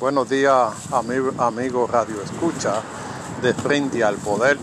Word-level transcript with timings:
Buenos 0.00 0.30
días, 0.30 0.72
amigo, 0.90 1.32
amigo 1.36 1.86
Radio 1.86 2.22
Escucha 2.22 2.80
de 3.42 3.52
Frente 3.52 4.02
al 4.02 4.16
Poder. 4.16 4.58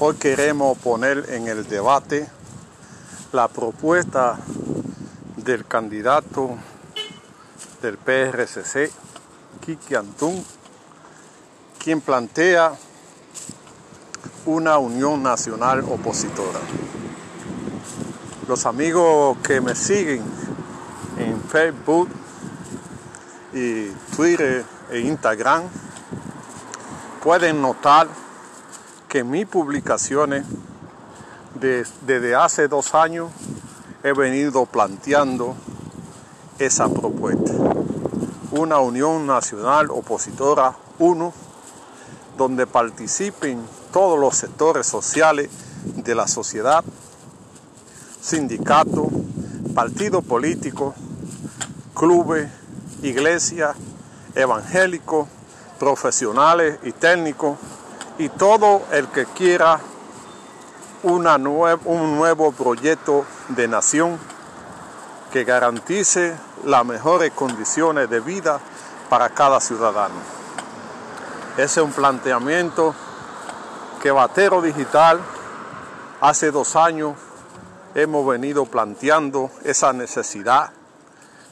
Hoy 0.00 0.16
queremos 0.16 0.76
poner 0.78 1.26
en 1.28 1.46
el 1.46 1.68
debate 1.68 2.28
la 3.30 3.46
propuesta 3.46 4.40
del 5.36 5.64
candidato 5.66 6.50
del 7.80 7.96
PRCC, 7.96 8.90
Kiki 9.64 9.94
Antún, 9.94 10.44
quien 11.78 12.00
plantea 12.00 12.72
una 14.46 14.78
unión 14.78 15.22
nacional 15.22 15.84
opositora. 15.88 16.58
Los 18.48 18.66
amigos 18.66 19.38
que 19.44 19.60
me 19.60 19.76
siguen 19.76 20.24
en 21.18 21.40
Facebook 21.44 22.08
y 23.52 23.88
Twitter 24.16 24.64
e 24.90 25.00
Instagram 25.00 25.64
pueden 27.22 27.60
notar 27.60 28.08
que 29.08 29.24
mis 29.24 29.46
publicaciones 29.46 30.44
desde 31.54 32.34
hace 32.34 32.66
dos 32.66 32.94
años 32.94 33.30
he 34.02 34.12
venido 34.12 34.66
planteando 34.66 35.54
esa 36.58 36.88
propuesta. 36.88 37.52
Una 38.50 38.78
unión 38.78 39.26
nacional 39.26 39.90
opositora, 39.90 40.74
uno, 40.98 41.32
donde 42.36 42.66
participen 42.66 43.62
todos 43.92 44.18
los 44.18 44.36
sectores 44.36 44.86
sociales 44.86 45.50
de 45.84 46.14
la 46.14 46.26
sociedad, 46.26 46.82
sindicatos, 48.20 49.08
partidos 49.74 50.24
políticos, 50.24 50.94
clubes, 51.94 52.48
iglesias, 53.02 53.76
evangélicos, 54.34 55.28
profesionales 55.78 56.78
y 56.84 56.92
técnicos, 56.92 57.58
y 58.18 58.28
todo 58.28 58.82
el 58.92 59.08
que 59.08 59.26
quiera 59.26 59.80
una 61.02 61.34
un 61.36 62.16
nuevo 62.16 62.52
proyecto 62.52 63.24
de 63.48 63.66
nación 63.66 64.18
que 65.32 65.44
garantice 65.44 66.36
las 66.64 66.84
mejores 66.84 67.32
condiciones 67.32 68.08
de 68.08 68.20
vida 68.20 68.60
para 69.08 69.30
cada 69.30 69.60
ciudadano. 69.60 70.14
Ese 71.56 71.80
es 71.80 71.86
un 71.86 71.92
planteamiento 71.92 72.94
que 74.00 74.10
Batero 74.10 74.62
Digital 74.62 75.20
hace 76.20 76.50
dos 76.50 76.76
años 76.76 77.16
hemos 77.94 78.26
venido 78.26 78.64
planteando 78.66 79.50
esa 79.64 79.92
necesidad 79.92 80.70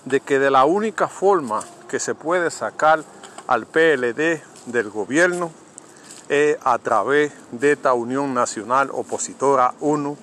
de 0.04 0.20
que 0.20 0.38
de 0.38 0.50
la 0.50 0.64
única 0.64 1.08
forma 1.08 1.60
que 1.88 2.00
se 2.00 2.14
puede 2.14 2.50
sacar 2.50 3.02
al 3.46 3.66
PLD 3.66 4.40
del 4.66 4.90
gobierno 4.90 5.50
es 6.28 6.56
a 6.62 6.78
través 6.78 7.32
de 7.50 7.72
esta 7.72 7.92
Unión 7.92 8.32
Nacional 8.32 8.90
Opositora 8.92 9.74
1, 9.80 10.16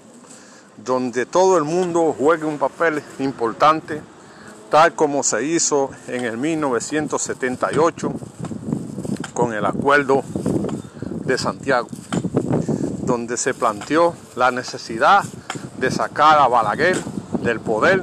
donde 0.78 1.26
todo 1.26 1.58
el 1.58 1.66
mundo 1.66 2.16
juegue 2.18 2.46
un 2.46 2.58
papel 2.58 3.04
importante, 3.20 4.02
tal 4.70 4.96
como 4.96 5.24
se 5.24 5.44
hizo 5.44 5.92
en 6.08 6.24
el 6.24 6.38
1978 6.38 8.12
con 9.34 9.54
el 9.54 9.66
Acuerdo 9.66 10.24
de 11.26 11.38
Santiago, 11.38 11.90
donde 13.02 13.36
se 13.38 13.54
planteó 13.54 14.16
la 14.36 14.52
necesidad 14.52 15.24
de 15.78 15.92
sacar 15.92 16.40
a 16.40 16.48
Balaguer 16.48 16.98
del 17.42 17.60
poder 17.60 18.02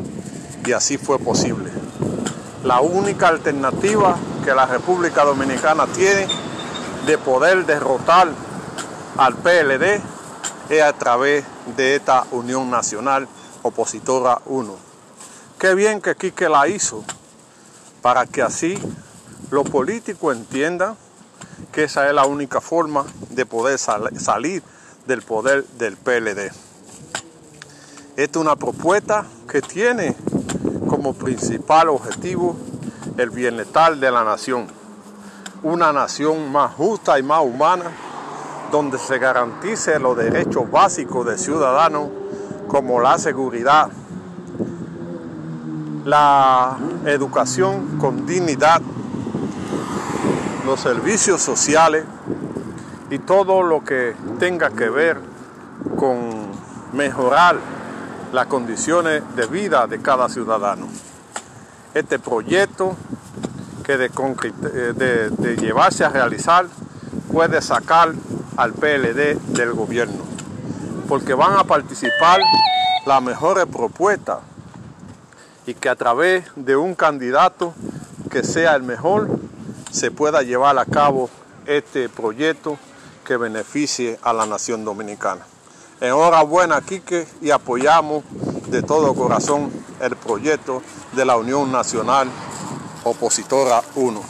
y 0.67 0.73
así 0.73 0.99
fue 0.99 1.19
posible. 1.19 1.71
La 2.63 2.81
única 2.81 3.29
alternativa 3.29 4.17
que 4.45 4.55
la 4.55 4.67
República 4.67 5.25
Dominicana 5.25 5.87
tiene 5.87 6.27
de 7.07 7.19
poder 7.19 7.67
derrotar 7.67 8.29
al 9.17 9.35
PLD 9.37 10.01
es 10.71 10.83
a 10.83 10.93
través 10.95 11.45
de 11.77 11.97
esta 11.97 12.25
Unión 12.31 12.71
Nacional 12.71 13.29
Opositora 13.63 14.41
1. 14.47 14.77
Qué 15.59 15.75
bien 15.75 16.01
que 16.01 16.15
Quique 16.15 16.49
la 16.49 16.67
hizo 16.69 17.05
para 18.01 18.27
que 18.27 18.43
así 18.43 18.79
los 19.51 19.69
políticos 19.69 20.37
entiendan 20.37 20.97
que 21.73 21.85
esa 21.85 22.09
es 22.09 22.15
la 22.15 22.25
única 22.25 22.61
forma 22.61 23.05
de 23.31 23.47
poder 23.47 23.79
salir 23.79 24.63
del 25.07 25.23
poder 25.23 25.65
del 25.79 25.97
PLD. 25.97 26.51
Esta 28.17 28.39
es 28.39 28.43
una 28.43 28.57
propuesta 28.57 29.27
que 29.51 29.61
tiene 29.61 30.17
como 31.05 31.19
principal 31.19 31.91
objetivo 31.91 32.57
el 33.19 33.29
bienestar 33.29 33.95
de 33.99 34.11
la 34.11 34.25
nación. 34.25 34.67
Una 35.63 35.93
nación 35.93 36.51
más 36.51 36.73
justa 36.73 37.19
y 37.19 37.23
más 37.23 37.43
humana, 37.45 37.91
donde 38.73 38.97
se 38.99 39.19
garantice 39.19 39.99
los 39.99 40.17
derechos 40.17 40.71
básicos 40.71 41.27
de 41.27 41.37
ciudadanos 41.37 42.09
como 42.69 43.03
la 43.03 43.19
seguridad, 43.19 43.91
la 46.07 46.79
educación 47.05 47.99
con 47.99 48.25
dignidad, 48.25 48.81
los 50.65 50.81
servicios 50.81 51.43
sociales 51.43 52.07
y 53.11 53.19
todo 53.19 53.63
lo 53.63 53.85
que 53.85 54.17
tenga 54.39 54.71
que 54.71 54.89
ver 54.89 55.21
con 55.99 56.47
mejorar 56.95 57.74
las 58.35 58.49
condiciones 58.49 59.23
de 59.37 59.47
vida 59.47 59.87
de 59.87 60.03
cada 60.03 60.29
ciudadano. 60.29 60.89
Este 61.95 62.19
proyecto 62.19 62.97
que 63.85 63.97
de, 63.97 65.31
de 65.31 65.57
llevarse 65.57 66.05
a 66.05 66.09
realizar 66.09 66.67
puede 67.31 67.63
sacar 67.63 68.13
al 68.57 68.73
PLD 68.73 69.37
del 69.55 69.73
gobierno, 69.73 70.25
porque 71.09 71.35
van 71.35 71.57
a 71.57 71.63
participar 71.63 72.41
las 73.07 73.23
mejores 73.23 73.67
propuestas 73.67 74.39
y 75.67 75.75
que 75.75 75.89
a 75.89 75.95
través 75.95 76.45
de 76.57 76.75
un 76.75 76.97
candidato 76.97 77.73
que 78.31 78.43
sea 78.43 78.75
el 78.75 78.83
mejor 78.83 79.29
se 79.93 80.11
pueda 80.11 80.43
llevar 80.43 80.77
a 80.79 80.85
cabo 80.87 81.31
este 81.67 82.09
proyecto 82.09 82.79
que 83.25 83.37
beneficie 83.37 84.19
a 84.23 84.33
la 84.33 84.45
nación 84.45 84.85
dominicana. 84.85 85.47
Enhorabuena, 86.05 86.83
Quique, 86.83 87.27
y 87.41 87.51
apoyamos 87.51 88.25
de 88.69 88.83
todo 88.83 89.15
corazón 89.15 89.73
el 90.03 90.15
proyecto 90.17 90.83
de 91.13 91.25
la 91.25 91.39
Unión 91.39 91.73
Nacional 91.73 92.29
Opositora 93.05 93.83
1. 93.95 94.21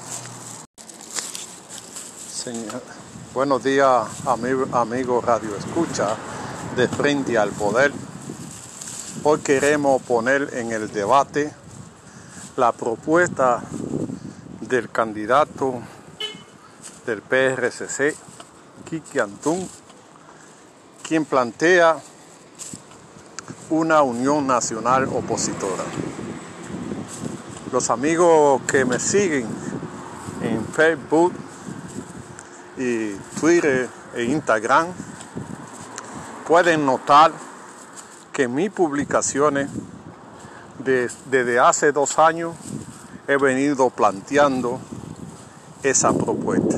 Señor. 2.32 2.80
Buenos 3.34 3.64
días, 3.64 4.06
amigos 4.24 4.68
amigo 4.72 5.20
Radio 5.20 5.56
Escucha 5.56 6.14
de 6.76 6.86
Frente 6.86 7.36
al 7.36 7.50
Poder. 7.50 7.92
Hoy 9.24 9.40
queremos 9.40 10.00
poner 10.02 10.50
en 10.54 10.70
el 10.70 10.92
debate 10.92 11.52
la 12.56 12.70
propuesta 12.70 13.64
del 14.60 14.88
candidato 14.90 15.80
del 17.04 17.20
PRCC, 17.20 18.14
Kiki 18.88 19.18
Antún, 19.18 19.68
quien 21.06 21.26
plantea 21.26 21.98
una 23.68 24.02
unión 24.02 24.46
nacional 24.46 25.04
opositora. 25.04 25.84
Los 27.70 27.90
amigos 27.90 28.62
que 28.66 28.84
me 28.86 28.98
siguen 28.98 29.46
en 30.42 30.64
Facebook 30.66 31.34
y 32.78 33.12
Twitter 33.38 33.88
e 34.14 34.24
Instagram 34.24 34.88
pueden 36.48 36.86
notar 36.86 37.32
que 38.32 38.48
mis 38.48 38.70
publicaciones 38.70 39.68
desde 40.84 41.58
hace 41.58 41.92
dos 41.92 42.18
años 42.18 42.54
he 43.28 43.36
venido 43.36 43.90
planteando 43.90 44.80
esa 45.82 46.12
propuesta. 46.12 46.76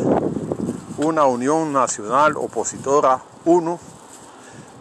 Una 0.99 1.27
unión 1.27 1.73
nacional 1.73 2.37
opositora, 2.37 3.21
uno, 3.45 3.79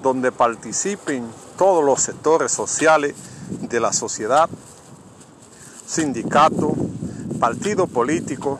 donde 0.05 0.31
participen 0.31 1.27
todos 1.57 1.83
los 1.83 1.99
sectores 1.99 2.51
sociales 2.51 3.15
de 3.49 3.79
la 3.79 3.91
sociedad, 3.91 4.47
sindicatos, 5.87 6.73
partidos 7.39 7.89
políticos, 7.89 8.59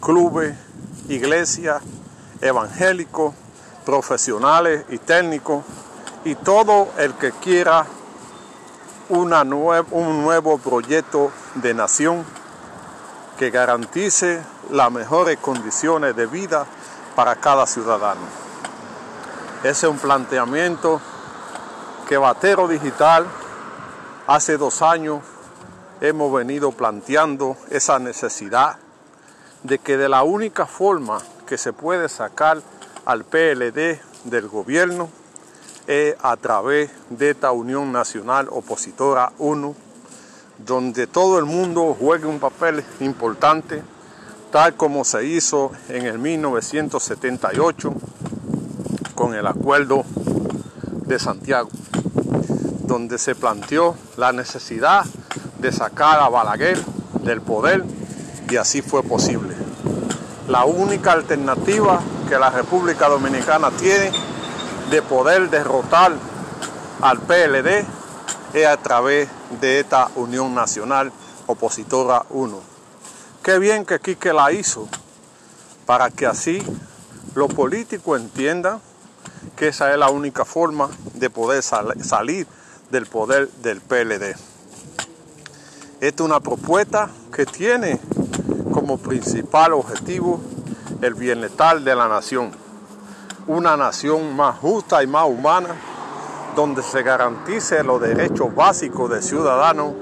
clubes, 0.00 0.54
iglesias, 1.08 1.82
evangélicos, 2.40 3.34
profesionales 3.84 4.84
y 4.88 4.98
técnicos, 4.98 5.64
y 6.24 6.36
todo 6.36 6.90
el 6.96 7.14
que 7.14 7.32
quiera 7.32 7.84
un 9.08 9.30
nuevo 10.22 10.58
proyecto 10.58 11.32
de 11.56 11.74
nación 11.74 12.24
que 13.36 13.50
garantice 13.50 14.40
las 14.70 14.92
mejores 14.92 15.38
condiciones 15.38 16.14
de 16.14 16.26
vida 16.26 16.66
para 17.16 17.34
cada 17.34 17.66
ciudadano. 17.66 18.45
Ese 19.62 19.86
es 19.86 19.92
un 19.92 19.98
planteamiento 19.98 21.00
que 22.08 22.18
Batero 22.18 22.68
Digital 22.68 23.26
hace 24.26 24.58
dos 24.58 24.82
años 24.82 25.22
hemos 26.00 26.32
venido 26.32 26.72
planteando 26.72 27.56
esa 27.70 27.98
necesidad 27.98 28.76
de 29.62 29.78
que 29.78 29.96
de 29.96 30.10
la 30.10 30.22
única 30.24 30.66
forma 30.66 31.20
que 31.46 31.56
se 31.56 31.72
puede 31.72 32.08
sacar 32.10 32.60
al 33.06 33.24
PLD 33.24 33.98
del 34.24 34.46
gobierno 34.48 35.08
es 35.86 36.14
a 36.22 36.36
través 36.36 36.90
de 37.08 37.30
esta 37.30 37.50
Unión 37.52 37.92
Nacional 37.92 38.48
Opositora 38.50 39.32
1, 39.38 39.74
donde 40.58 41.06
todo 41.06 41.38
el 41.38 41.46
mundo 41.46 41.96
juegue 41.98 42.26
un 42.26 42.40
papel 42.40 42.84
importante, 43.00 43.82
tal 44.52 44.76
como 44.76 45.04
se 45.04 45.24
hizo 45.24 45.72
en 45.88 46.04
el 46.04 46.18
1978 46.18 47.94
con 49.16 49.34
el 49.34 49.46
Acuerdo 49.48 50.04
de 51.06 51.18
Santiago, 51.18 51.70
donde 52.82 53.18
se 53.18 53.34
planteó 53.34 53.96
la 54.16 54.30
necesidad 54.30 55.04
de 55.58 55.72
sacar 55.72 56.20
a 56.20 56.28
Balaguer 56.28 56.78
del 57.24 57.40
poder 57.40 57.82
y 58.48 58.56
así 58.56 58.82
fue 58.82 59.02
posible. 59.02 59.56
La 60.46 60.64
única 60.66 61.12
alternativa 61.12 62.00
que 62.28 62.38
la 62.38 62.50
República 62.50 63.08
Dominicana 63.08 63.70
tiene 63.72 64.12
de 64.90 65.02
poder 65.02 65.50
derrotar 65.50 66.12
al 67.00 67.18
PLD 67.18 67.84
es 68.52 68.66
a 68.66 68.76
través 68.76 69.28
de 69.60 69.80
esta 69.80 70.08
Unión 70.14 70.54
Nacional 70.54 71.10
Opositora 71.46 72.24
1. 72.30 72.60
Qué 73.42 73.58
bien 73.58 73.84
que 73.84 73.98
Quique 73.98 74.32
la 74.32 74.52
hizo 74.52 74.86
para 75.86 76.10
que 76.10 76.26
así 76.26 76.62
los 77.34 77.52
políticos 77.52 78.20
entiendan 78.20 78.80
que 79.54 79.68
esa 79.68 79.92
es 79.92 79.98
la 79.98 80.10
única 80.10 80.44
forma 80.44 80.88
de 81.14 81.30
poder 81.30 81.62
salir 81.62 82.46
del 82.90 83.06
poder 83.06 83.48
del 83.62 83.80
PLD. 83.80 84.36
Esta 86.00 86.22
es 86.22 86.28
una 86.28 86.40
propuesta 86.40 87.08
que 87.34 87.46
tiene 87.46 88.00
como 88.72 88.98
principal 88.98 89.72
objetivo 89.72 90.40
el 91.00 91.14
bienestar 91.14 91.80
de 91.80 91.94
la 91.94 92.08
nación. 92.08 92.50
Una 93.46 93.76
nación 93.76 94.34
más 94.34 94.58
justa 94.58 95.02
y 95.02 95.06
más 95.06 95.26
humana, 95.26 95.68
donde 96.54 96.82
se 96.82 97.02
garantice 97.02 97.82
los 97.82 98.00
derechos 98.00 98.54
básicos 98.54 99.10
de 99.10 99.22
ciudadanos 99.22 99.92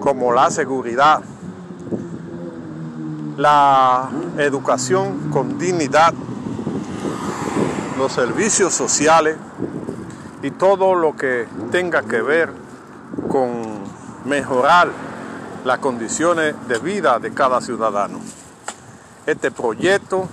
como 0.00 0.32
la 0.32 0.50
seguridad, 0.50 1.22
la 3.36 4.10
educación 4.38 5.30
con 5.30 5.58
dignidad, 5.58 6.14
los 7.98 8.12
servicios 8.12 8.74
sociales 8.74 9.36
y 10.42 10.50
todo 10.50 10.94
lo 10.94 11.16
que 11.16 11.46
tenga 11.70 12.02
que 12.02 12.20
ver 12.20 12.50
con 13.28 13.84
mejorar 14.24 14.88
las 15.64 15.78
condiciones 15.78 16.54
de 16.68 16.78
vida 16.78 17.18
de 17.18 17.32
cada 17.32 17.60
ciudadano. 17.60 18.20
Este 19.26 19.50
proyecto 19.50 20.28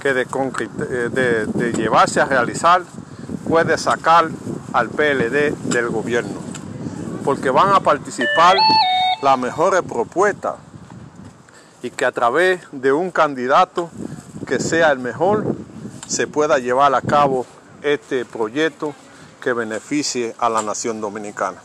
que 0.00 0.14
de, 0.14 0.22
eh, 0.22 1.72
llevarse 1.76 2.20
a 2.20 2.24
realizar 2.24 2.82
puede 3.48 3.76
sacar 3.76 4.28
al 4.72 4.88
PLD 4.88 5.54
del 5.64 5.88
gobierno, 5.88 6.40
porque 7.24 7.50
van 7.50 7.74
a 7.74 7.80
participar 7.80 8.56
las 9.22 9.38
mejores 9.38 9.82
propuestas 9.82 10.54
y 11.82 11.90
que 11.90 12.04
a 12.04 12.12
través 12.12 12.60
de 12.72 12.92
un 12.92 13.10
candidato 13.10 13.90
que 14.46 14.60
sea 14.60 14.92
el 14.92 14.98
mejor 14.98 15.44
se 16.08 16.26
pueda 16.26 16.58
llevar 16.58 16.94
a 16.94 17.02
cabo 17.02 17.46
este 17.82 18.24
proyecto 18.24 18.94
que 19.40 19.52
beneficie 19.52 20.34
a 20.38 20.48
la 20.48 20.62
nación 20.62 21.00
dominicana. 21.00 21.62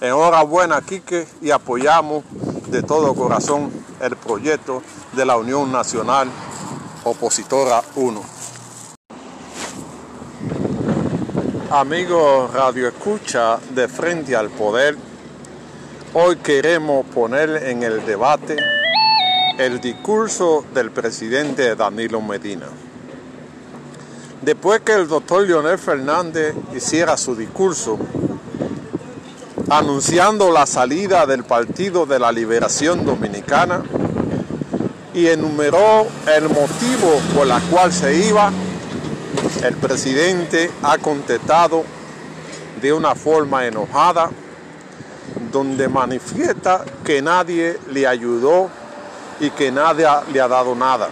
Enhorabuena, 0.00 0.80
Quique, 0.80 1.28
y 1.40 1.50
apoyamos 1.50 2.24
de 2.68 2.82
todo 2.82 3.14
corazón 3.14 3.70
el 4.00 4.16
proyecto 4.16 4.82
de 5.12 5.24
la 5.24 5.36
Unión 5.36 5.70
Nacional 5.70 6.28
Opositora 7.04 7.82
1. 7.94 8.22
Amigos 11.70 12.52
Radio 12.52 12.88
Escucha 12.88 13.58
de 13.70 13.88
Frente 13.88 14.34
al 14.34 14.50
Poder, 14.50 14.96
hoy 16.14 16.36
queremos 16.36 17.06
poner 17.06 17.62
en 17.64 17.82
el 17.82 18.04
debate 18.04 18.56
el 19.58 19.80
discurso 19.80 20.64
del 20.74 20.90
presidente 20.90 21.76
Danilo 21.76 22.20
Medina. 22.20 22.66
Después 24.42 24.80
que 24.80 24.94
el 24.94 25.06
doctor 25.06 25.46
Leonel 25.46 25.78
Fernández 25.78 26.52
hiciera 26.74 27.16
su 27.16 27.36
discurso, 27.36 27.96
anunciando 29.70 30.50
la 30.50 30.66
salida 30.66 31.26
del 31.26 31.44
Partido 31.44 32.06
de 32.06 32.18
la 32.18 32.32
Liberación 32.32 33.06
Dominicana 33.06 33.84
y 35.14 35.28
enumeró 35.28 36.08
el 36.26 36.48
motivo 36.48 37.20
por 37.36 37.46
el 37.46 37.62
cual 37.70 37.92
se 37.92 38.16
iba, 38.16 38.50
el 39.62 39.76
presidente 39.76 40.72
ha 40.82 40.98
contestado 40.98 41.84
de 42.80 42.92
una 42.92 43.14
forma 43.14 43.64
enojada, 43.64 44.28
donde 45.52 45.86
manifiesta 45.86 46.84
que 47.04 47.22
nadie 47.22 47.78
le 47.92 48.08
ayudó 48.08 48.70
y 49.38 49.50
que 49.50 49.70
nadie 49.70 50.04
le 50.32 50.40
ha 50.40 50.48
dado 50.48 50.74
nada. 50.74 51.10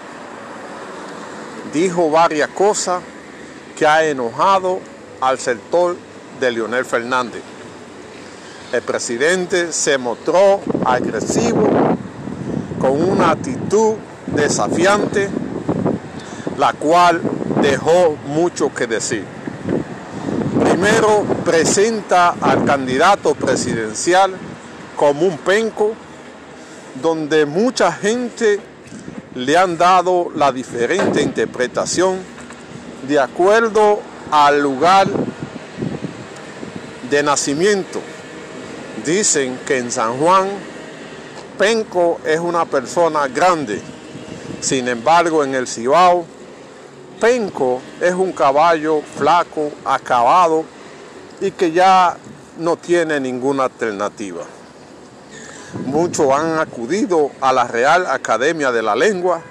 Dijo 1.72 2.10
varias 2.10 2.48
cosas 2.48 3.00
que 3.80 3.86
ha 3.86 4.04
enojado 4.04 4.78
al 5.22 5.38
sector 5.38 5.96
de 6.38 6.50
Leonel 6.52 6.84
Fernández 6.84 7.42
el 8.72 8.82
presidente 8.82 9.72
se 9.72 9.98
mostró 9.98 10.60
agresivo, 10.84 11.66
con 12.78 13.02
una 13.02 13.30
actitud 13.30 13.94
desafiante, 14.26 15.28
la 16.56 16.72
cual 16.74 17.20
dejó 17.60 18.16
mucho 18.26 18.72
que 18.72 18.86
decir. 18.86 19.24
Primero 20.62 21.24
presenta 21.44 22.36
al 22.40 22.64
candidato 22.64 23.34
presidencial 23.34 24.34
como 24.94 25.22
un 25.22 25.38
penco, 25.38 25.94
donde 27.02 27.46
mucha 27.46 27.90
gente 27.90 28.60
le 29.34 29.56
han 29.56 29.76
dado 29.78 30.30
la 30.36 30.52
diferente 30.52 31.22
interpretación 31.22 32.18
de 33.10 33.18
acuerdo 33.18 33.98
al 34.30 34.62
lugar 34.62 35.08
de 37.10 37.22
nacimiento 37.24 38.00
Dicen 39.04 39.58
que 39.66 39.78
en 39.78 39.90
San 39.90 40.16
Juan 40.18 40.48
Penco 41.58 42.20
es 42.24 42.38
una 42.38 42.64
persona 42.64 43.26
grande. 43.28 43.82
Sin 44.60 44.88
embargo, 44.88 45.42
en 45.42 45.54
el 45.54 45.66
Cibao, 45.66 46.24
Penco 47.20 47.80
es 48.00 48.14
un 48.14 48.32
caballo 48.32 49.02
flaco, 49.18 49.70
acabado 49.84 50.64
y 51.40 51.50
que 51.50 51.72
ya 51.72 52.16
no 52.58 52.76
tiene 52.76 53.18
ninguna 53.18 53.64
alternativa. 53.64 54.42
Muchos 55.86 56.30
han 56.30 56.58
acudido 56.58 57.30
a 57.40 57.52
la 57.52 57.66
Real 57.66 58.06
Academia 58.06 58.70
de 58.70 58.82
la 58.82 58.94
Lengua 58.94 59.42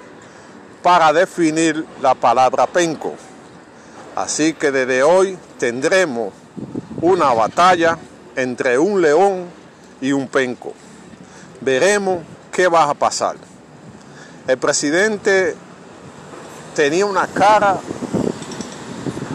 para 0.82 1.12
definir 1.12 1.84
la 2.00 2.14
palabra 2.14 2.66
penco. 2.66 3.14
Así 4.20 4.52
que 4.52 4.70
desde 4.70 5.02
hoy 5.02 5.38
tendremos 5.58 6.34
una 7.00 7.32
batalla 7.32 7.96
entre 8.36 8.78
un 8.78 9.00
león 9.00 9.46
y 10.02 10.12
un 10.12 10.28
penco. 10.28 10.74
Veremos 11.62 12.18
qué 12.52 12.68
va 12.68 12.90
a 12.90 12.92
pasar. 12.92 13.36
El 14.46 14.58
presidente 14.58 15.56
tenía 16.74 17.06
una 17.06 17.28
cara 17.28 17.78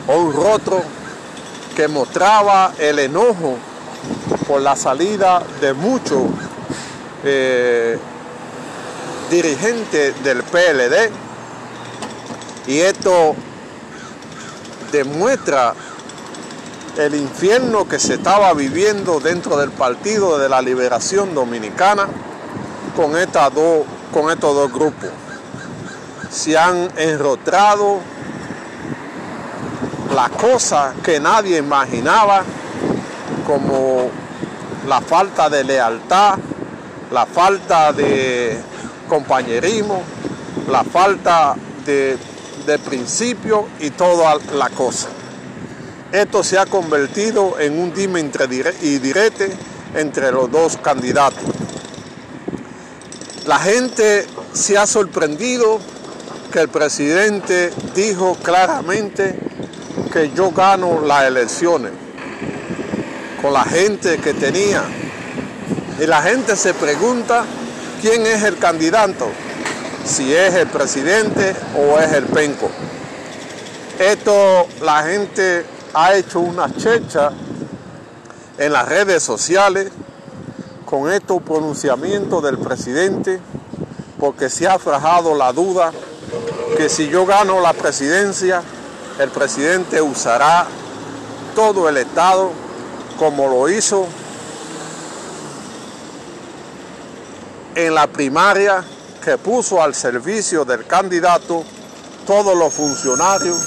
o 0.08 0.18
un 0.18 0.34
rostro 0.34 0.84
que 1.76 1.88
mostraba 1.88 2.76
el 2.78 3.00
enojo 3.00 3.58
por 4.48 4.62
la 4.62 4.76
salida 4.76 5.42
de 5.62 5.74
muchos 5.74 6.26
eh, 7.24 7.98
dirigentes 9.32 10.24
del 10.24 10.44
PLD 10.44 11.10
y 12.68 12.82
esto 12.82 13.36
demuestra 14.96 15.74
el 16.98 17.16
infierno 17.16 17.86
que 17.86 18.00
se 18.00 18.14
estaba 18.14 18.54
viviendo 18.54 19.20
dentro 19.20 19.58
del 19.58 19.72
Partido 19.72 20.38
de 20.38 20.48
la 20.48 20.62
Liberación 20.62 21.36
Dominicana 21.36 22.08
con, 22.96 23.18
estas 23.18 23.54
dos, 23.54 23.84
con 24.14 24.32
estos 24.32 24.56
dos 24.56 24.72
grupos. 24.72 25.10
Se 26.30 26.58
han 26.58 26.88
enrotrado 26.96 28.00
las 30.16 30.30
cosas 30.30 30.96
que 31.04 31.20
nadie 31.20 31.58
imaginaba, 31.58 32.44
como 33.46 34.10
la 34.88 35.02
falta 35.02 35.50
de 35.50 35.66
lealtad, 35.66 36.38
la 37.12 37.26
falta 37.26 37.92
de 37.92 38.58
compañerismo, 39.10 40.02
la 40.70 40.86
falta 40.86 41.56
de, 41.86 42.18
de 42.66 42.80
principio 42.80 43.68
y 43.80 43.92
toda 43.92 44.38
la 44.54 44.70
cosa. 44.70 45.08
Esto 46.12 46.44
se 46.44 46.58
ha 46.58 46.66
convertido 46.66 47.60
en 47.60 47.78
un 47.78 47.94
dime 47.94 48.30
y 48.82 49.00
direte 49.00 49.52
entre 49.94 50.32
los 50.32 50.52
dos 50.52 50.78
candidatos. 50.78 51.44
La 53.46 53.60
gente 53.60 54.26
se 54.54 54.78
ha 54.78 54.88
sorprendido 54.88 55.80
que 56.52 56.60
el 56.60 56.70
presidente 56.70 57.72
dijo 57.94 58.38
claramente 58.42 59.38
que 60.12 60.32
yo 60.32 60.52
gano 60.52 61.02
las 61.06 61.26
elecciones 61.26 61.92
con 63.42 63.54
la 63.54 63.64
gente 63.64 64.18
que 64.18 64.34
tenía. 64.34 64.84
Y 66.00 66.06
la 66.08 66.22
gente 66.22 66.56
se 66.56 66.74
pregunta 66.74 67.44
quién 68.02 68.26
es 68.26 68.44
el 68.44 68.58
candidato, 68.58 69.30
si 70.06 70.34
es 70.34 70.54
el 70.54 70.68
presidente 70.68 71.56
o 71.76 72.00
es 72.00 72.14
el 72.14 72.26
penco. 72.26 72.70
Esto 74.00 74.68
la 74.82 75.04
gente 75.04 75.66
ha 75.94 76.14
hecho 76.14 76.40
una 76.40 76.74
checha 76.74 77.32
en 78.58 78.72
las 78.72 78.88
redes 78.88 79.24
sociales 79.24 79.92
con 80.86 81.12
estos 81.12 81.42
pronunciamientos 81.42 82.44
del 82.44 82.58
presidente 82.58 83.40
porque 84.20 84.50
se 84.50 84.68
ha 84.68 84.78
frajado 84.78 85.36
la 85.36 85.52
duda 85.52 85.92
que 86.78 86.90
si 86.90 87.08
yo 87.08 87.26
gano 87.26 87.62
la 87.62 87.74
presidencia, 87.74 88.62
el 89.20 89.30
presidente 89.30 90.02
usará 90.02 90.68
todo 91.56 91.90
el 91.90 91.98
Estado 91.98 92.52
como 93.18 93.48
lo 93.48 93.70
hizo 93.70 94.08
en 97.76 97.96
la 97.96 98.08
primaria 98.08 98.84
que 99.26 99.40
puso 99.40 99.82
al 99.82 99.96
servicio 99.96 100.64
del 100.66 100.86
candidato 100.86 101.64
todos 102.28 102.56
los 102.56 102.72
funcionarios 102.72 103.58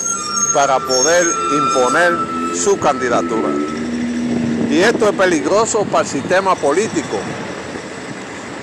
para 0.54 0.78
poder 0.78 1.26
imponer 1.52 2.12
su 2.54 2.78
candidatura. 2.78 3.48
Y 4.70 4.78
esto 4.78 5.08
es 5.08 5.16
peligroso 5.16 5.84
para 5.84 6.04
el 6.04 6.08
sistema 6.08 6.54
político, 6.54 7.18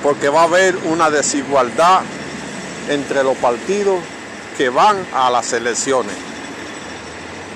porque 0.01 0.29
va 0.29 0.41
a 0.41 0.43
haber 0.45 0.77
una 0.85 1.09
desigualdad 1.09 1.99
entre 2.87 3.25
los 3.25 3.35
partidos 3.37 3.99
que 4.57 4.69
van 4.69 4.95
a 5.13 5.29
las 5.29 5.51
elecciones. 5.51 6.15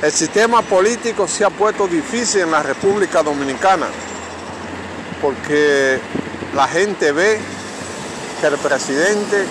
El 0.02 0.12
sistema 0.12 0.62
político 0.64 1.30
se 1.30 1.46
ha 1.46 1.50
puesto 1.50 1.88
difícil 1.88 2.42
en 2.42 2.52
la 2.52 2.62
República 2.62 3.24
Dominicana, 3.24 3.88
porque 5.22 5.98
la 6.54 6.68
gente 6.68 7.14
ve 7.14 7.40
que 8.40 8.48
el 8.48 8.58
presidente 8.58 9.46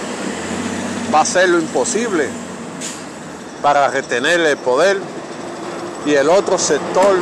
va 1.12 1.20
a 1.20 1.22
hacer 1.22 1.48
lo 1.48 1.58
imposible 1.58 2.28
para 3.62 3.88
retener 3.88 4.40
el 4.40 4.56
poder 4.58 4.98
y 6.06 6.14
el 6.14 6.28
otro 6.28 6.58
sector 6.58 7.16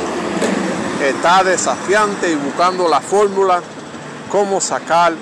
está 1.02 1.42
desafiante 1.44 2.30
y 2.30 2.34
buscando 2.34 2.88
la 2.88 3.00
fórmula 3.00 3.62
cómo 4.30 4.60
sacar 4.60 5.14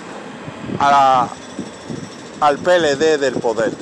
al 0.79 2.59
PLD 2.59 3.19
del 3.19 3.35
poder. 3.35 3.73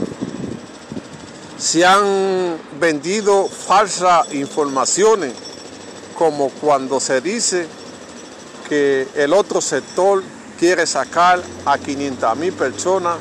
Se 1.59 1.87
han 1.87 2.59
vendido 2.81 3.49
falsas 3.49 4.33
informaciones, 4.35 5.33
como 6.19 6.51
cuando 6.51 7.01
se 7.01 7.21
dice 7.21 7.67
que 8.69 9.09
el 9.15 9.33
otro 9.33 9.61
sector 9.61 10.23
quiere 10.63 10.87
sacar 10.87 11.43
a 11.67 11.77
500 11.77 12.37
mil 12.37 12.53
personas 12.53 13.17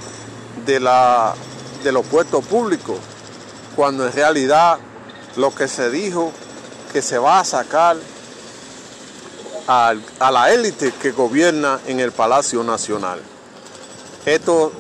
de, 0.64 0.80
la, 0.80 1.34
de 1.84 1.92
los 1.92 2.06
puestos 2.06 2.46
públicos, 2.46 2.98
cuando 3.76 4.06
en 4.06 4.14
realidad 4.14 4.78
lo 5.38 5.50
que 5.50 5.68
se 5.68 5.90
dijo 5.90 6.32
que 6.94 7.02
se 7.02 7.18
va 7.18 7.40
a 7.40 7.44
sacar 7.44 7.98
a, 9.68 9.96
la 10.32 10.54
élite 10.54 10.92
que 10.92 11.10
gobierna 11.10 11.80
en 11.88 12.00
el 12.00 12.12
Palacio 12.12 12.64
Nacional. 12.64 13.20
Esto 14.24 14.72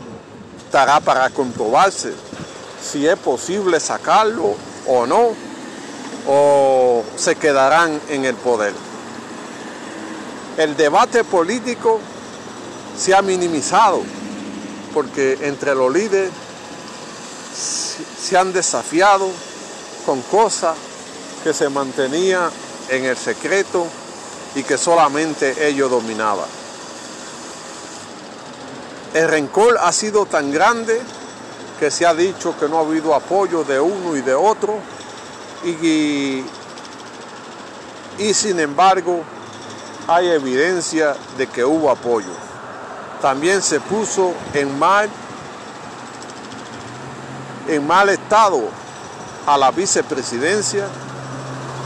estará 0.63 0.99
para 0.99 1.31
comprobarse 1.31 2.13
si 2.79 3.07
es 3.07 3.17
posible 3.17 3.79
sacarlo 3.79 4.53
o 4.85 5.07
no, 5.07 5.29
o 6.27 7.03
se 7.15 7.33
quedarán 7.37 7.99
en 8.09 8.25
el 8.25 8.35
poder. 8.35 8.73
El 10.57 10.77
debate 10.77 11.23
político 11.23 11.99
se 12.97 13.13
ha 13.15 13.21
minimizado 13.21 14.03
porque 14.93 15.37
entre 15.41 15.73
los 15.75 15.91
líderes 15.91 16.31
se 17.53 18.37
han 18.37 18.53
desafiado 18.53 19.29
con 20.05 20.21
cosas 20.23 20.75
que 21.43 21.53
se 21.53 21.69
mantenían 21.69 22.49
en 22.89 23.05
el 23.05 23.17
secreto 23.17 23.87
y 24.55 24.63
que 24.63 24.77
solamente 24.77 25.67
ellos 25.67 25.89
dominaban. 25.89 26.47
El 29.13 29.27
rencor 29.27 29.77
ha 29.81 29.91
sido 29.91 30.25
tan 30.25 30.51
grande 30.51 31.01
que 31.79 31.91
se 31.91 32.05
ha 32.05 32.13
dicho 32.13 32.55
que 32.57 32.69
no 32.69 32.77
ha 32.77 32.81
habido 32.81 33.13
apoyo 33.15 33.63
de 33.63 33.79
uno 33.79 34.15
y 34.15 34.21
de 34.21 34.33
otro 34.33 34.77
y, 35.63 36.43
y 38.17 38.33
sin 38.33 38.59
embargo 38.59 39.23
hay 40.07 40.29
evidencia 40.29 41.15
de 41.37 41.47
que 41.47 41.65
hubo 41.65 41.89
apoyo. 41.89 42.50
También 43.21 43.61
se 43.61 43.79
puso 43.79 44.33
en 44.53 44.79
mal, 44.79 45.09
en 47.67 47.85
mal 47.85 48.09
estado 48.09 48.61
a 49.45 49.57
la 49.57 49.71
vicepresidencia 49.71 50.87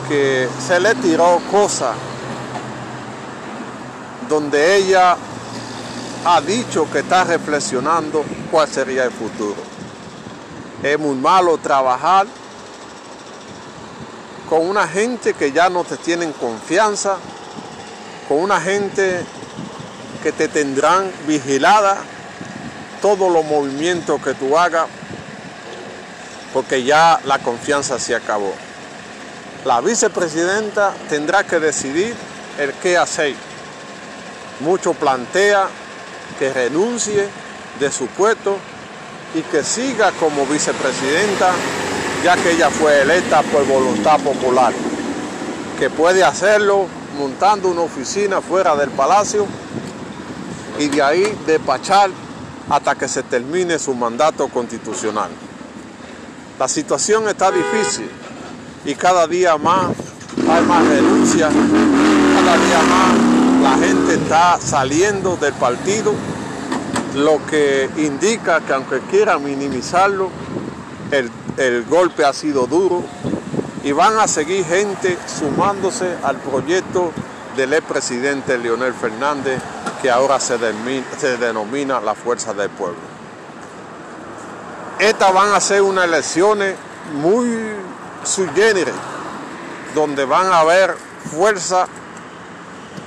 que 0.08 0.48
se 0.66 0.80
le 0.80 0.96
tiró 0.96 1.42
cosas 1.52 1.96
donde 4.30 4.78
ella 4.78 5.18
ha 6.26 6.42
dicho 6.42 6.90
que 6.92 7.00
está 7.00 7.24
reflexionando 7.24 8.24
cuál 8.50 8.68
sería 8.68 9.04
el 9.04 9.12
futuro. 9.12 9.56
Es 10.82 10.98
muy 10.98 11.16
malo 11.16 11.58
trabajar 11.58 12.26
con 14.50 14.68
una 14.68 14.88
gente 14.88 15.34
que 15.34 15.52
ya 15.52 15.70
no 15.70 15.84
te 15.84 15.98
tienen 15.98 16.32
confianza, 16.34 17.18
con 18.28 18.40
una 18.40 18.60
gente 18.60 19.26
que 20.26 20.32
te 20.32 20.48
tendrán 20.48 21.12
vigilada 21.28 21.98
todos 23.00 23.32
los 23.32 23.46
movimientos 23.46 24.20
que 24.24 24.34
tú 24.34 24.58
hagas, 24.58 24.88
porque 26.52 26.84
ya 26.84 27.20
la 27.26 27.38
confianza 27.38 28.00
se 28.00 28.16
acabó. 28.16 28.52
La 29.66 29.82
vicepresidenta 29.82 30.96
tendrá 31.10 31.44
que 31.44 31.60
decidir 31.60 32.16
el 32.58 32.74
qué 32.74 32.98
hacer 32.98 33.36
mucho 34.62 34.96
plantea 34.96 35.68
que 36.40 36.52
renuncie 36.52 37.30
de 37.80 37.92
su 37.92 38.08
puesto 38.08 38.58
y 39.36 39.44
que 39.44 39.64
siga 39.64 40.12
como 40.14 40.48
vicepresidenta, 40.48 41.52
ya 42.24 42.36
que 42.36 42.54
ella 42.54 42.72
fue 42.72 43.04
electa 43.04 43.44
por 43.44 43.64
voluntad 43.68 44.20
popular, 44.22 44.74
que 45.78 45.92
puede 45.92 46.24
hacerlo 46.24 46.88
montando 47.16 47.68
una 47.68 47.82
oficina 47.82 48.42
fuera 48.42 48.76
del 48.76 48.90
palacio 48.90 49.46
y 50.80 50.88
de 50.88 51.02
ahí 51.02 51.38
despachar 51.46 52.10
hasta 52.70 52.96
que 52.96 53.08
se 53.08 53.24
termine 53.24 53.80
su 53.80 53.94
mandato 53.94 54.48
constitucional. 54.48 55.30
La 56.60 56.68
situación 56.68 57.28
está 57.28 57.52
difícil 57.52 58.10
y 58.86 58.96
cada 58.96 59.28
día 59.28 59.58
más 59.58 59.92
hay 60.50 60.66
más 60.66 60.88
renuncias, 60.88 61.54
cada 61.54 62.58
día 62.58 62.82
más 62.90 63.36
la 63.66 63.78
gente 63.78 64.14
está 64.14 64.60
saliendo 64.60 65.38
del 65.38 65.54
partido, 65.54 66.14
lo 67.16 67.44
que 67.48 67.90
indica 67.98 68.62
que 68.62 68.74
aunque 68.74 69.00
quiera 69.10 69.40
minimizarlo, 69.40 70.30
el, 71.12 71.84
golpe 71.86 72.26
ha 72.26 72.34
sido 72.34 72.68
duro 72.68 73.04
y 73.84 73.92
van 73.92 74.20
a 74.20 74.28
seguir 74.28 74.66
gente 74.66 75.18
sumándose 75.26 76.16
al 76.24 76.36
proyecto 76.38 77.12
del 77.56 77.74
expresidente 77.74 78.58
Leonel 78.58 78.94
Fernández, 78.94 79.60
que 80.02 80.10
ahora 80.10 80.40
se, 80.40 80.58
denomina 81.38 82.00
la 82.00 82.14
Fuerza 82.16 82.54
del 82.54 82.70
Pueblo. 82.70 83.00
Estas 85.00 85.34
van 85.34 85.54
a 85.54 85.60
ser 85.60 85.82
unas 85.82 86.06
elecciones 86.06 86.76
muy 87.14 87.48
sui 88.24 88.50
donde 89.94 90.26
van 90.26 90.48
a 90.48 90.60
haber 90.60 90.96
fuerza 91.32 91.88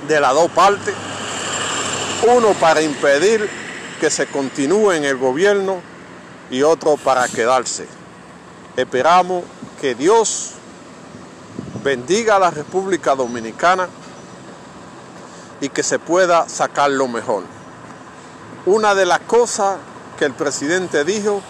de 0.07 0.19
las 0.19 0.33
dos 0.33 0.49
partes, 0.51 0.93
uno 2.27 2.49
para 2.53 2.81
impedir 2.81 3.49
que 3.99 4.09
se 4.09 4.27
continúe 4.27 4.91
en 4.93 5.03
el 5.03 5.17
gobierno 5.17 5.81
y 6.49 6.63
otro 6.63 6.97
para 6.97 7.27
quedarse. 7.27 7.87
Esperamos 8.75 9.43
que 9.79 9.93
Dios 9.93 10.53
bendiga 11.83 12.37
a 12.37 12.39
la 12.39 12.51
República 12.51 13.15
Dominicana 13.15 13.87
y 15.61 15.69
que 15.69 15.83
se 15.83 15.99
pueda 15.99 16.47
sacar 16.49 16.91
lo 16.91 17.07
mejor. 17.07 17.43
Una 18.65 18.95
de 18.95 19.05
las 19.05 19.19
cosas 19.21 19.77
que 20.17 20.25
el 20.25 20.33
presidente 20.33 21.03
dijo 21.03 21.41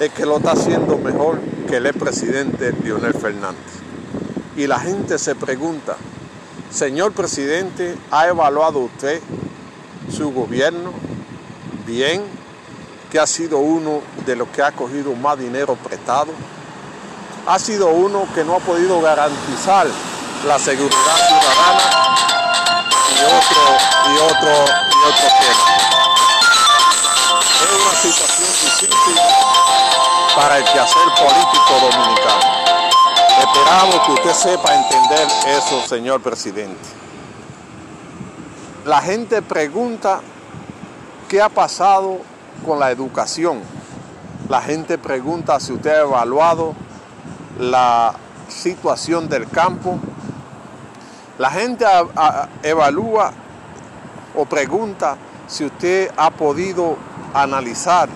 es 0.00 0.10
que 0.12 0.26
lo 0.26 0.38
está 0.38 0.52
haciendo 0.52 0.98
mejor 0.98 1.40
que 1.68 1.76
el 1.76 1.86
expresidente 1.86 2.72
Lionel 2.82 3.14
Fernández. 3.14 3.58
Y 4.56 4.66
la 4.66 4.78
gente 4.78 5.18
se 5.18 5.34
pregunta, 5.34 5.96
Señor 6.70 7.12
presidente, 7.12 7.96
¿ha 8.10 8.28
evaluado 8.28 8.80
usted 8.80 9.20
su 10.10 10.32
gobierno 10.32 10.92
bien? 11.86 12.44
que 13.14 13.20
ha 13.20 13.28
sido 13.28 13.58
uno 13.58 14.00
de 14.26 14.34
los 14.34 14.48
que 14.48 14.60
ha 14.60 14.72
cogido 14.72 15.14
más 15.14 15.38
dinero 15.38 15.76
prestado, 15.76 16.32
ha 17.46 17.60
sido 17.60 17.90
uno 17.90 18.26
que 18.34 18.42
no 18.42 18.56
ha 18.56 18.58
podido 18.58 19.00
garantizar 19.00 19.86
la 20.48 20.58
seguridad 20.58 21.14
ciudadana 21.28 22.33
otro, 23.24 23.62
y 24.06 24.16
otro, 24.18 24.52
y 24.52 24.98
otro 25.08 25.28
tema. 25.40 25.64
Es 27.62 27.70
una 27.80 27.94
situación 28.00 28.48
difícil 28.62 29.18
para 30.36 30.58
el 30.58 30.64
quehacer 30.64 31.08
político 31.16 31.72
dominicano. 31.80 32.64
Esperamos 33.38 34.06
que 34.06 34.12
usted 34.12 34.32
sepa 34.32 34.74
entender 34.74 35.28
eso, 35.46 35.80
señor 35.86 36.22
presidente. 36.22 36.78
La 38.84 39.00
gente 39.00 39.42
pregunta 39.42 40.20
qué 41.28 41.40
ha 41.40 41.48
pasado 41.48 42.18
con 42.64 42.78
la 42.78 42.90
educación. 42.90 43.62
La 44.48 44.60
gente 44.60 44.98
pregunta 44.98 45.58
si 45.58 45.72
usted 45.72 45.90
ha 45.90 46.00
evaluado 46.02 46.74
la 47.58 48.14
situación 48.48 49.28
del 49.28 49.48
campo. 49.48 49.98
La 51.38 51.50
gente 51.50 51.84
evalúa 52.62 53.32
o 54.36 54.44
pregunta 54.44 55.16
si 55.48 55.64
usted 55.64 56.10
ha 56.16 56.30
podido 56.30 56.96
analizar 57.34 58.08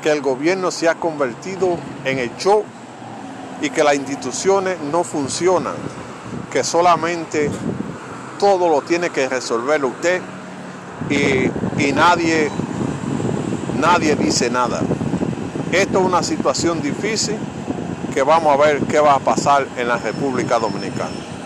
que 0.00 0.12
el 0.12 0.20
gobierno 0.20 0.70
se 0.70 0.88
ha 0.88 0.94
convertido 0.94 1.76
en 2.04 2.18
el 2.20 2.36
show 2.36 2.64
y 3.60 3.70
que 3.70 3.82
las 3.82 3.96
instituciones 3.96 4.78
no 4.92 5.02
funcionan, 5.02 5.74
que 6.52 6.62
solamente 6.62 7.50
todo 8.38 8.68
lo 8.68 8.82
tiene 8.82 9.10
que 9.10 9.28
resolver 9.28 9.84
usted 9.84 10.22
y, 11.10 11.92
nadie, 11.92 12.48
nadie 13.78 14.14
dice 14.14 14.50
nada. 14.50 14.80
Esto 15.72 15.98
es 15.98 16.04
una 16.04 16.22
situación 16.22 16.80
difícil 16.80 17.36
que 18.14 18.22
vamos 18.22 18.54
a 18.54 18.56
ver 18.56 18.80
qué 18.82 19.00
va 19.00 19.14
a 19.14 19.18
pasar 19.18 19.66
en 19.76 19.88
la 19.88 19.98
República 19.98 20.58
Dominicana. 20.58 21.29